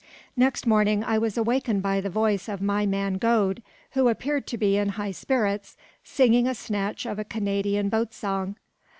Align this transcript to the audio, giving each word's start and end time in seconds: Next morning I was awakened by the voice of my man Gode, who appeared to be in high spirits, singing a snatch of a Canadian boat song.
Next 0.35 0.65
morning 0.65 1.03
I 1.03 1.19
was 1.19 1.37
awakened 1.37 1.83
by 1.83 2.01
the 2.01 2.09
voice 2.09 2.49
of 2.49 2.59
my 2.59 2.87
man 2.87 3.19
Gode, 3.19 3.61
who 3.91 4.07
appeared 4.09 4.47
to 4.47 4.57
be 4.57 4.75
in 4.75 4.89
high 4.89 5.11
spirits, 5.11 5.77
singing 6.03 6.47
a 6.47 6.55
snatch 6.55 7.05
of 7.05 7.19
a 7.19 7.23
Canadian 7.23 7.87
boat 7.87 8.11
song. 8.11 8.55